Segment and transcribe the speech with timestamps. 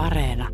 [0.00, 0.48] Areena.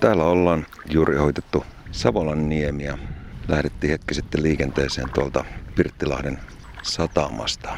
[0.00, 2.98] Täällä ollaan juuri hoitettu Savolan niemiä.
[3.48, 5.44] Lähdettiin hetki sitten liikenteeseen tuolta
[5.76, 6.38] Pirttilahden
[6.82, 7.76] satamasta.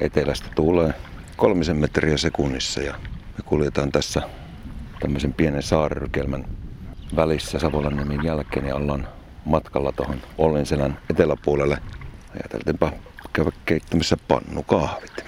[0.00, 0.94] Etelästä tulee
[1.36, 4.22] kolmisen metriä sekunnissa ja me kuljetaan tässä
[5.00, 6.44] tämmöisen pienen saarirykelmän
[7.16, 9.08] välissä Savolan niemen jälkeen ja ollaan
[9.44, 11.78] matkalla tuohon Ollinselän eteläpuolelle.
[12.34, 12.92] Ajateltiinpa
[13.32, 15.24] käydä keittämässä pannukahvit.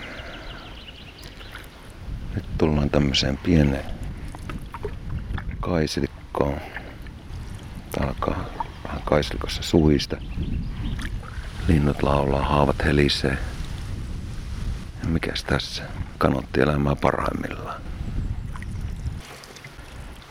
[2.34, 3.84] Nyt tullaan tämmöiseen pieneen
[5.60, 6.60] kaisilkkoon.
[7.92, 8.44] Tää alkaa
[8.84, 10.16] vähän kaisilkossa suista.
[11.68, 13.38] Linnut laulaa, haavat helisee.
[15.02, 15.82] Ja mikäs tässä?
[16.18, 17.82] Kanotti elämää parhaimmillaan.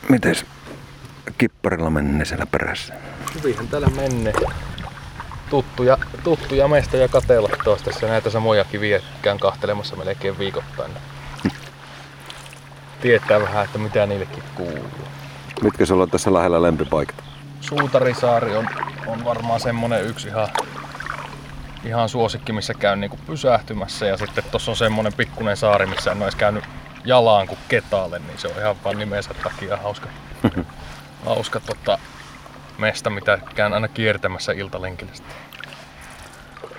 [0.09, 0.45] Mites
[1.37, 2.93] kipparilla menee siellä perässä?
[3.35, 4.33] Hyvinhän täällä menee.
[5.49, 10.91] Tuttuja, tuttuja meistä ja katella tuosta tässä näitä samoja kiviä käyn kahtelemassa melkein viikoittain.
[13.01, 15.07] Tietää vähän, että mitä niillekin kuuluu.
[15.61, 17.15] Mitkä sulla on tässä lähellä lempipaikat?
[17.61, 18.67] Suutarisaari on,
[19.07, 20.47] on varmaan semmonen yksi ihan,
[21.85, 24.05] ihan suosikki, missä käyn niinku pysähtymässä.
[24.05, 26.63] Ja sitten tossa on semmonen pikkunen saari, missä en ole edes käynyt
[27.05, 30.09] jalaan kuin ketaalle, niin se on ihan vaan nimensä takia hauska,
[31.25, 31.99] hauska tota,
[32.77, 35.35] mesta, mitä käyn aina kiertämässä iltalenkillä sitten.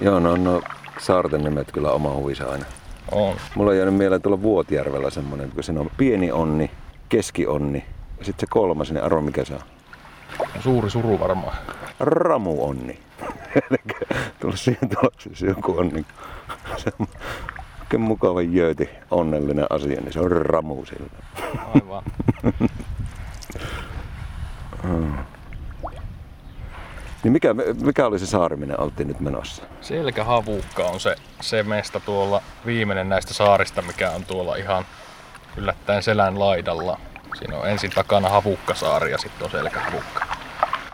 [0.00, 0.62] Joo, no, no
[0.98, 2.64] saarten nimet kyllä oma huvisa aina.
[3.12, 3.36] On.
[3.54, 6.70] Mulla on jäänyt mieleen tuolla Vuotijärvellä semmonen, kun siinä on pieni onni,
[7.08, 7.84] keskionni
[8.18, 9.60] ja sitten se kolmas, niin arvo mikä se on?
[10.60, 11.56] Suuri suru varmaan.
[12.00, 12.98] Ramu onni.
[14.40, 16.06] Tullut siihen tulokseen, se joku on niin
[16.76, 16.90] se
[17.98, 21.10] mukava jööti, onnellinen asia, niin se on ramu sillä.
[21.74, 22.02] Aivan.
[27.24, 29.62] Niin mikä, mikä oli se saari, minne oltiin nyt menossa?
[29.80, 34.84] Selkähavukka on se, se mesta tuolla viimeinen näistä saarista, mikä on tuolla ihan
[35.56, 37.00] yllättäen selän laidalla.
[37.38, 40.24] Siinä on ensin takana Havukkasaari ja sitten on Selkähavukka.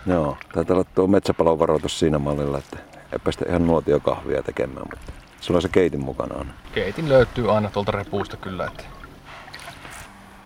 [0.06, 2.76] Joo, taitaa olla tuo metsäpalon varoitus siinä mallilla, että
[3.12, 6.54] ei päästä ihan nuotiokahvia tekemään, mutta sulla on se keitin mukanaan.
[6.72, 8.66] Keitin löytyy aina tuolta repuusta kyllä.
[8.66, 8.84] Että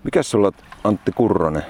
[0.04, 0.52] Mikäs sulla
[0.84, 1.66] Antti Kurronen?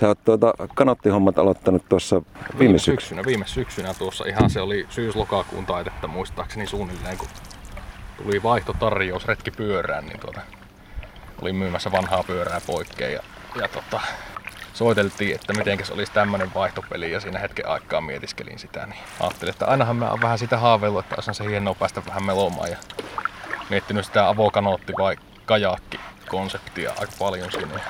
[0.00, 3.00] Sä oot tuota kanottihommat aloittanut tuossa viime, viime syksynä.
[3.00, 7.28] syksynä, viime syksynä tuossa ihan se oli syys-lokakuun taitetta muistaakseni suunnilleen, kun
[8.16, 10.40] tuli vaihtotarjous retki pyörään, niin tuota,
[11.42, 13.20] olin myymässä vanhaa pyörää poikkeen ja,
[13.60, 14.00] ja tota,
[14.74, 19.66] soiteltiin, että mitenkäs olisi tämmönen vaihtopeli ja siinä hetken aikaa mietiskelin sitä, niin ajattelin, että
[19.66, 22.76] ainahan mä oon vähän sitä haaveillut, että olisi se hienoa päästä vähän melomaan ja
[23.70, 27.80] miettinyt sitä avokanootti vai kajakki konseptia aika paljon siinä.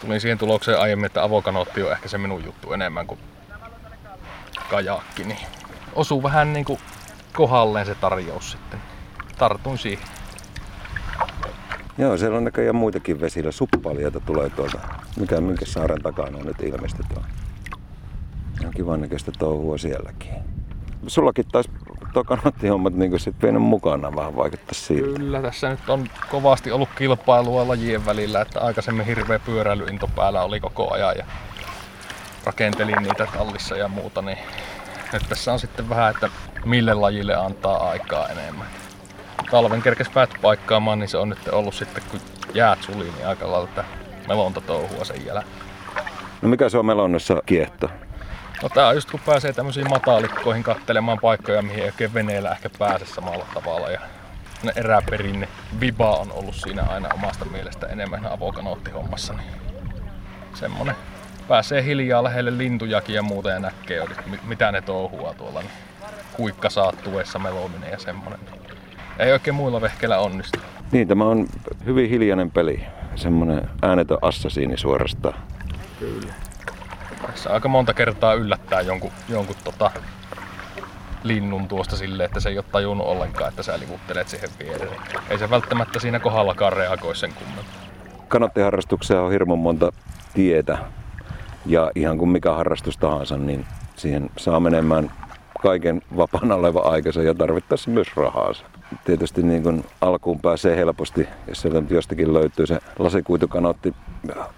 [0.00, 3.20] Tulin siihen tulokseen aiemmin, että avokanootti on ehkä se minun juttu enemmän kuin
[4.70, 5.38] kajakki, niin
[5.94, 6.80] osuu vähän niin kuin
[7.32, 8.80] kohdalleen se tarjous sitten.
[9.38, 10.06] Tartun siihen.
[11.98, 13.52] Joo, siellä on näköjään muitakin vesillä.
[13.52, 14.78] Suppalioita tulee tuolta.
[15.16, 17.24] Mikä, minkä saaren takana on nyt ilmestetään.
[18.60, 20.30] Ihan kivan näköistä touhua sielläkin.
[21.06, 21.70] Sullakin taisi
[22.12, 25.18] tuo kanottihommat niin sit vienyt mukana vähän vaikuttaa siltä.
[25.18, 30.60] Kyllä, tässä nyt on kovasti ollut kilpailua lajien välillä, että aikaisemmin hirveä pyöräilyinto päällä oli
[30.60, 31.24] koko ajan ja
[32.44, 34.38] rakentelin niitä tallissa ja muuta, niin
[35.12, 36.28] nyt tässä on sitten vähän, että
[36.64, 38.66] mille lajille antaa aikaa enemmän.
[39.50, 42.20] Talven kerkes päät paikkaamaan, niin se on nyt ollut sitten, kun
[42.54, 43.84] jäät suli, niin aika lailla
[44.28, 45.54] melonta touhua sen jälkeen.
[46.42, 47.90] No mikä se on melonnassa kiehto?
[48.62, 52.70] No tää on just kun pääsee tämmöisiin matalikkoihin kattelemaan paikkoja, mihin ei oikein veneellä ehkä
[52.78, 53.90] pääse samalla tavalla.
[53.90, 54.00] Ja
[54.62, 55.48] ne eräperinne
[55.80, 59.32] viba on ollut siinä aina omasta mielestä enemmän avokanootti-hommassa.
[59.32, 59.50] Niin
[60.54, 60.94] semmonen
[61.48, 65.60] pääsee hiljaa lähelle lintujakin ja muuta ja näkee mi- mitä ne touhua tuolla.
[65.60, 65.72] Niin
[66.32, 68.38] kuikka saattuessa melominen ja semmonen.
[69.18, 70.58] Ei oikein muilla vehkeillä onnistu.
[70.92, 71.46] Niin, tämä on
[71.86, 72.84] hyvin hiljainen peli.
[73.16, 75.42] Semmonen äänetön assasiini suorastaan.
[75.98, 76.32] Kyllä.
[77.30, 79.90] Tässä aika monta kertaa yllättää jonkun, jonkun tota,
[81.22, 85.00] linnun tuosta silleen, että se ei ole tajunnut ollenkaan, että sä livuttelet siihen viereen.
[85.30, 87.64] Ei se välttämättä siinä kohdallakaan reagoi sen kummemmin.
[88.28, 89.92] Kanottiharrastukseen on hirmu monta
[90.34, 90.78] tietä.
[91.66, 93.66] Ja ihan kuin mikä harrastus tahansa, niin
[93.96, 95.10] siihen saa menemään
[95.62, 98.64] kaiken vapaana oleva aikansa ja tarvittaessa myös rahaansa.
[99.04, 103.94] Tietysti niin kuin alkuun pääsee helposti, jos sieltä nyt jostakin löytyy se lasikuitukanotti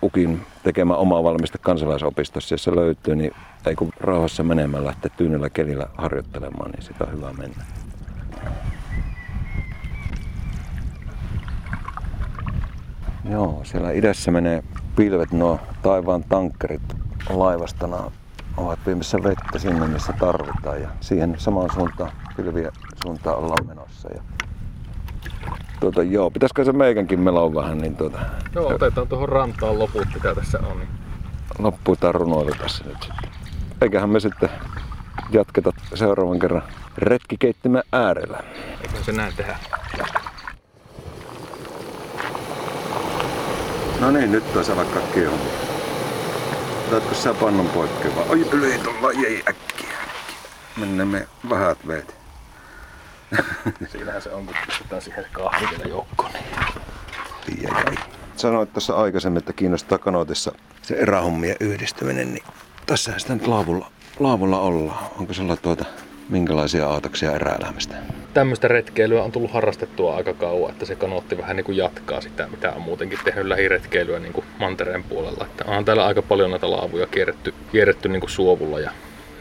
[0.03, 3.33] Ukin tekemä oma valmiste kansalaisopistossa, jos se löytyy, niin
[3.67, 7.65] ei kun rauhassa menemään lähteä tyynellä kelillä harjoittelemaan, niin sitä on hyvä mennä.
[13.31, 14.63] Joo, siellä idässä menee
[14.97, 16.83] pilvet nuo taivaan tankkerit
[17.31, 18.11] laivastana
[18.57, 20.83] ovat viemässä vettä sinne, missä tarvitaan.
[20.83, 22.73] Ja siihen samaan suuntaan, pilvien
[23.05, 24.09] suuntaan ollaan menossa.
[24.15, 24.23] Ja
[25.81, 28.19] tuota, joo, pitäisikö se meikänkin meloa vähän, niin tuota,
[28.55, 30.79] Joo, otetaan tuohon rantaan loput, mitä tässä on.
[30.79, 30.89] Niin
[31.59, 33.31] loppuu tää runoilu tässä nyt sitten.
[33.81, 34.49] Eiköhän me sitten
[35.31, 36.63] jatketa seuraavan kerran
[36.99, 38.41] retkikeittimen äärellä.
[38.83, 39.57] eikö se näin tehdä?
[44.01, 45.72] No niin, nyt taisi alkaa kiehumia.
[46.93, 48.25] Otatko sä pannun poikki vai?
[48.29, 49.99] Oi, yli tulla, jäi äkkiä.
[50.77, 52.17] Mennään me vähät veet.
[53.93, 56.33] Siinähän se on, kun pistetään siihen kahvi vielä joukkoon.
[56.33, 57.63] Niin.
[57.63, 57.95] Jäi, jäi.
[58.37, 60.53] Sanoit tuossa aikaisemmin, että kiinnostaa kanootissa
[60.83, 62.45] se erähommien yhdistäminen, niin
[62.87, 63.91] tässähän sitä nyt laavulla,
[64.21, 65.05] laavulla ollaan.
[65.19, 65.85] Onko sulla tuota
[66.29, 67.95] minkälaisia aatoksia eräelämästä?
[68.35, 72.49] Tämmöistä retkeilyä on tullut harrastettua aika kauan, että se kanootti vähän niin kuin jatkaa sitä,
[72.51, 75.47] mitä on muutenkin tehnyt lähiretkeilyä niin kuin mantereen puolella.
[75.51, 78.91] Että on täällä aika paljon näitä laavuja kierretty, kierretty niin kuin suovulla ja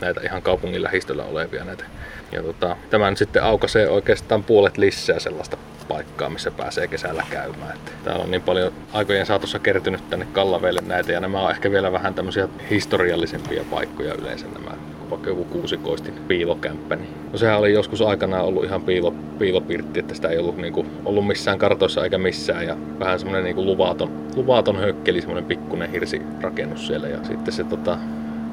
[0.02, 1.84] näitä ihan kaupungin lähistöllä olevia näitä.
[2.32, 7.76] Ja tota, tämä nyt sitten aukaisee oikeastaan puolet lisää sellaista paikkaa, missä pääsee kesällä käymään.
[7.76, 11.72] Että täällä on niin paljon aikojen saatossa kertynyt tänne Kallaveelle näitä ja nämä on ehkä
[11.72, 14.72] vielä vähän tämmöisiä historiallisempia paikkoja yleensä nämä
[15.12, 16.96] vaikka joku kuusikoistin piilokämppä.
[16.96, 17.10] Niin.
[17.32, 21.28] No sehän oli joskus aikanaan ollut ihan piilo, piilopirtti, että sitä ei ollut, niinku, ollut
[21.28, 22.66] missään kartoissa eikä missään.
[22.68, 27.08] Ja vähän semmoinen niinku luvaton, luvaton hökkeli, semmoinen pikkuinen hirsirakennus siellä.
[27.08, 27.98] Ja sitten se tota,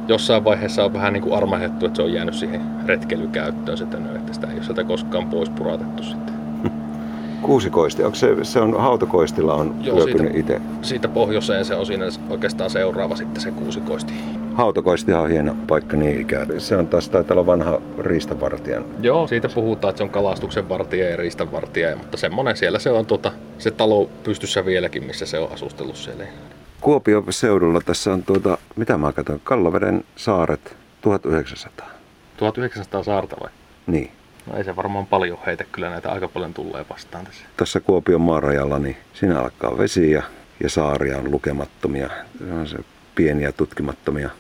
[0.09, 4.47] jossain vaiheessa on vähän niinku armahdettu, että se on jäänyt siihen retkeilykäyttöön nyt, että sitä
[4.47, 6.35] ei ole sieltä koskaan pois puratettu sitten.
[7.43, 10.61] Kuusikoisti, onko se, se on hautakoistilla on Joo, siitä- itse?
[10.83, 14.13] Siitä pohjoiseen se on siinä oikeastaan seuraava sitten se kuusikoisti.
[14.59, 16.61] Hautakoistihan on hieno paikka niin ikään.
[16.61, 18.85] Se on taas taitaa olla vanha riistavartijan.
[19.01, 22.91] Joo, siitä puhutaan, että se on kalastuksen vartija ja riistan vartija, mutta semmonen siellä se
[22.91, 26.25] on tota, se talo pystyssä vieläkin, missä se on asustellut siellä.
[26.81, 31.91] Kuopion seudulla tässä on tuota, mitä mä katson, Kallaveden saaret 1900.
[32.37, 33.51] 1900 saarta vai?
[33.87, 34.11] Niin.
[34.47, 37.45] No ei se varmaan paljon heitä, kyllä näitä aika paljon tulee vastaan tässä.
[37.57, 40.23] Tässä Kuopion maarajalla, niin siinä alkaa vesi ja,
[40.63, 42.11] ja saaria on lukemattomia.
[42.39, 42.77] Se on se
[43.15, 44.31] pieniä tutkimattomia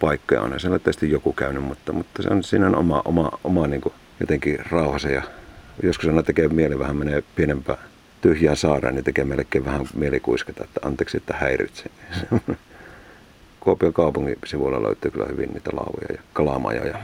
[0.00, 0.42] paikkoja.
[0.42, 3.94] On siellä tietysti joku käynyt, mutta, mutta se on, siinä oma, oma, oma niin kuin
[4.20, 5.22] jotenkin rauhassa ja
[5.82, 7.78] joskus aina tekee mieli vähän menee pienempään
[8.20, 11.90] tyhjään saareen, niin tekee melkein vähän mieli kuiskata, että anteeksi, että häiritse.
[13.60, 16.98] Kuopion kaupungin sivuilla löytyy kyllä hyvin niitä lauvoja ja kalamajoja.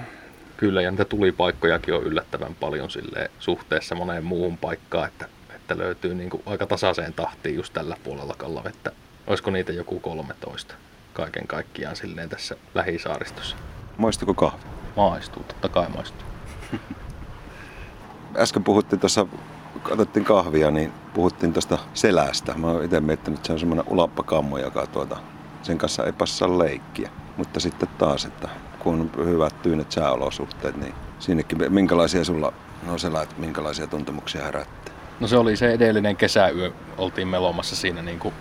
[0.56, 6.14] Kyllä, ja niitä tulipaikkojakin on yllättävän paljon silleen, suhteessa moneen muuhun paikkaan, että, että löytyy
[6.14, 8.92] niin kuin aika tasaiseen tahtiin just tällä puolella Kallavettä.
[9.26, 10.74] Olisiko niitä joku 13
[11.12, 13.56] kaiken kaikkiaan silleen tässä lähisaaristossa?
[13.96, 14.62] Maistuko kahvi?
[14.96, 16.26] Maistuu, totta kai maistuu.
[18.36, 19.26] äsken puhuttiin tuossa,
[19.90, 22.54] otettiin kahvia, niin puhuttiin tuosta selästä.
[22.54, 25.16] Mä oon itse miettinyt, että se on semmoinen ulappakammo, joka tuota,
[25.62, 27.10] sen kanssa ei passaa leikkiä.
[27.36, 28.48] Mutta sitten taas, että
[28.78, 32.52] kun on hyvät tyynet sääolosuhteet, niin siinäkin minkälaisia sulla
[32.86, 34.94] no selät, minkälaisia tuntemuksia herättää?
[35.20, 38.34] No se oli se edellinen kesäyö, oltiin melomassa siinä niin kuin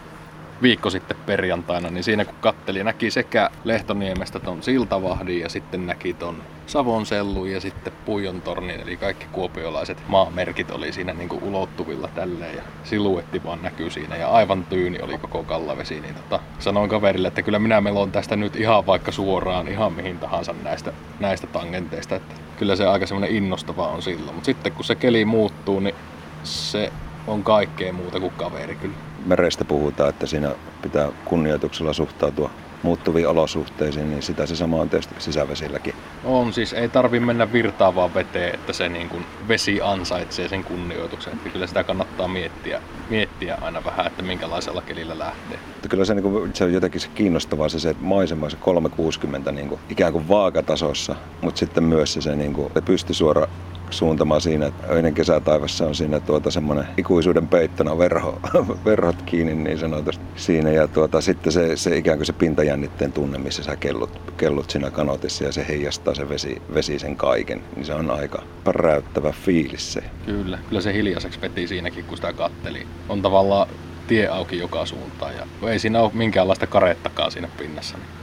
[0.61, 6.13] viikko sitten perjantaina, niin siinä kun katteli, näki sekä Lehtoniemestä ton Siltavahdin ja sitten näki
[6.13, 11.43] ton Savon sellun ja sitten Puijon tornin, eli kaikki kuopiolaiset maamerkit oli siinä niin kuin
[11.43, 14.15] ulottuvilla tälleen ja siluetti vaan näkyy siinä.
[14.15, 18.35] Ja aivan tyyni oli koko kallavesi, niin tota, sanoin kaverille, että kyllä minä melon tästä
[18.35, 23.35] nyt ihan vaikka suoraan, ihan mihin tahansa näistä, näistä tangenteista, että kyllä se aika semmoinen
[23.35, 25.95] innostava on silloin, mutta sitten kun se keli muuttuu, niin
[26.43, 26.91] se
[27.27, 28.95] on kaikkea muuta kuin kaveri kyllä.
[29.25, 30.51] Merestä puhutaan, että siinä
[30.81, 32.49] pitää kunnioituksella suhtautua
[32.83, 35.95] muuttuviin olosuhteisiin, niin sitä se sama on tietysti sisävesilläkin.
[36.23, 41.33] On siis, ei tarvi mennä virtaavaan veteen, että se niin kuin vesi ansaitsee sen kunnioituksen.
[41.33, 45.59] Että kyllä sitä kannattaa miettiä, miettiä aina vähän, että minkälaisella kelillä lähtee.
[45.73, 48.57] Mutta kyllä se, niin kuin, se on jotenkin se kiinnostavaa se, se että maisema se
[48.57, 53.47] 360 niin kuin, ikään kuin vaakatasossa, mutta sitten myös se, se niin kuin, pystysuora
[53.91, 58.39] suuntama siinä, että öinen kesätaivassa on siinä tuota semmoinen ikuisuuden peittona verho,
[58.85, 63.37] verhot kiinni niin sanotusti siinä ja tuota, sitten se, se ikään kuin se pintajännitteen tunne,
[63.37, 67.85] missä sä kellut, kellut siinä kanotissa ja se heijastaa se vesi, vesi sen kaiken, niin
[67.85, 70.03] se on aika päräyttävä fiilis se.
[70.25, 72.87] Kyllä, kyllä se hiljaiseksi veti siinäkin, kun sitä katteli.
[73.09, 73.67] On tavallaan
[74.07, 77.97] tie auki joka suuntaan ja ei siinä ole minkäänlaista karettakaan siinä pinnassa.
[77.97, 78.21] Niin.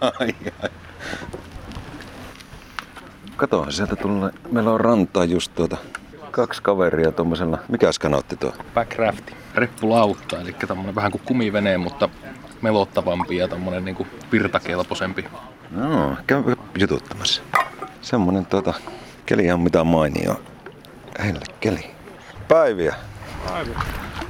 [0.20, 0.70] ai, ai.
[3.36, 4.30] Katohan sieltä tulee.
[4.52, 5.76] Meillä on rantaa just tuota
[6.30, 7.58] kaksi kaveria tuommoisella.
[7.68, 8.52] Mikäs kanootti tuo?
[8.74, 12.08] Backrafti, reppulautta, eli tämmönen vähän kuin kumivene, mutta
[12.62, 15.24] melottavampi ja tämmönen niin virtakelpoisempi.
[15.70, 16.42] No, käy
[16.78, 17.42] jututtamassa.
[18.00, 18.74] Semmonen tuota,
[19.26, 20.40] keli on mitään mainio.
[21.24, 21.90] Helle keli.
[22.48, 22.94] Päiviä.
[23.52, 23.82] Aivan.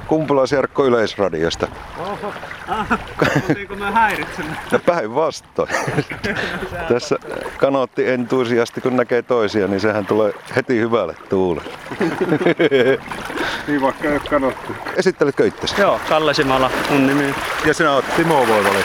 [0.07, 1.67] Kumpulas Jarkko Yleisradiosta.
[1.99, 2.33] Oho,
[2.67, 2.87] ah,
[3.77, 4.55] mä häiritsemme?
[4.71, 5.69] No päinvastoin.
[6.93, 7.15] Tässä
[7.57, 11.69] kanootti entuisiasti, kun näkee toisia, niin sehän tulee heti hyvälle tuulelle.
[13.67, 14.53] Niin vaikka ei ole.
[14.95, 15.81] Esittelitkö itsesi?
[15.81, 17.35] Joo, Kalle Simala mun nimi.
[17.65, 18.83] Ja sinä oot Timo Voivalin.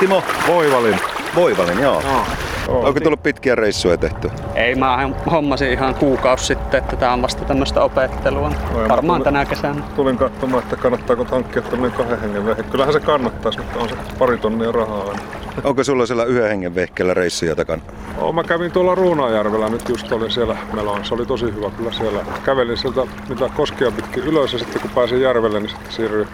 [0.00, 1.00] Timo Voivalin.
[1.34, 2.02] Voivalin, joo.
[2.02, 2.26] No.
[2.70, 4.30] Onko tullut pitkiä reissuja tehty?
[4.54, 8.52] Ei, mä hommasin ihan kuukausi sitten, että tää on vasta tämmöstä opettelua.
[8.74, 9.82] Oi, Varmaan mä- tänä kesänä.
[9.96, 12.62] Tulin katsomaan, että kannattaako hankkia tämmönen kahden hengen vehje.
[12.62, 15.20] Kyllähän se kannattaisi, mutta on se pari tonnia rahaa aina.
[15.64, 17.82] Onko sulla siellä yhden hengen vehkeellä reissuja takana?
[18.18, 21.04] Oo, mä kävin tuolla Ruunajärvellä, nyt just olin siellä meloon.
[21.04, 22.20] Se oli tosi hyvä kyllä siellä.
[22.44, 26.28] Kävelin sieltä mitä koskia pitkin ylös ja sitten kun pääsin järvelle, niin sitten siirryin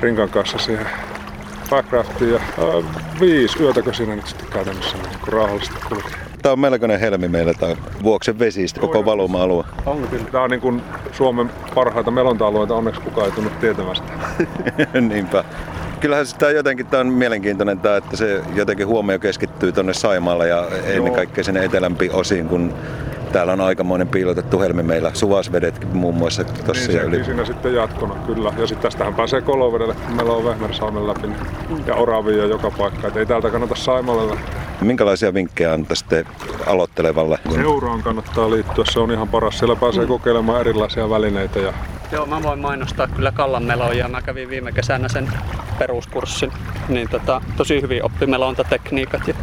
[0.00, 0.86] Rinkan kanssa siihen
[1.70, 2.30] backraftiin.
[2.32, 6.08] Ja ää, viisi yötäkö siinä nyt sitten käytännössä niin kun rauhallisesti kulki.
[6.42, 9.64] Tää on melkoinen helmi meillä, tää on Vuoksen vesistä, koko valuma-alue.
[9.86, 10.24] On kyllä.
[10.24, 14.12] Tää on niin kuin Suomen parhaita melonta-alueita, onneksi kukaan ei tunnu tietämästä.
[15.08, 15.44] Niinpä.
[16.00, 20.68] Kyllähän sitä jotenkin tää on mielenkiintoinen tää, että se jotenkin huomio keskittyy tonne Saimaalle ja
[20.84, 22.74] ennen kaikkea sinne etelämpiin osiin, kun
[23.32, 25.10] täällä on aikamoinen piilotettu helmi meillä.
[25.14, 27.24] Suvasvedetkin muun muassa tossa Niin ja yli.
[27.24, 28.52] siinä sitten jatkona, kyllä.
[28.58, 31.26] Ja sitten tästähän pääsee Kolovedelle, kun meillä on Vehmersalmen läpi.
[31.26, 31.86] Niin.
[31.86, 33.08] Ja Oravia joka paikka.
[33.08, 34.38] Et ei täältä kannata Saimalle.
[34.80, 36.24] Minkälaisia vinkkejä antaisitte
[36.66, 37.38] aloittelevalle?
[37.54, 39.58] Seuraan kannattaa liittyä, se on ihan paras.
[39.58, 41.58] Siellä pääsee kokeilemaan erilaisia välineitä.
[41.58, 41.72] Ja
[42.12, 44.08] Joo, mä voin mainostaa kyllä Kallan meloja.
[44.08, 45.28] Mä kävin viime kesänä sen
[45.78, 46.52] peruskurssin.
[46.88, 49.34] Niin tota, tosi hyvin oppi melontatekniikat ja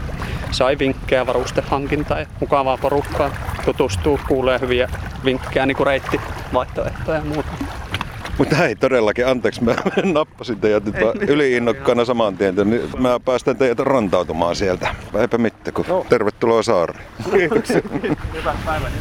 [0.52, 3.32] sai vinkkejä varustehankintaan ja mukavaa porukkaa.
[3.66, 4.90] Tutustuu, kuulee hyviä
[5.26, 7.50] vinkkejä, niin kuin reittivaihtoehtoja ja muuta.
[8.38, 9.76] Mutta hei, todellakin, anteeksi, mä
[10.14, 12.56] nappasin teidät nyt vaan yliinnokkaana saman tien.
[12.56, 14.96] Niin mä päästän teidät rantautumaan sieltä.
[15.20, 17.06] Eipä mitään, kun tervetuloa saareen.
[18.34, 18.92] Hyvää päivää.